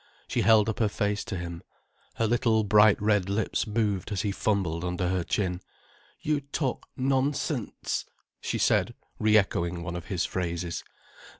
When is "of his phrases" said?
9.95-10.83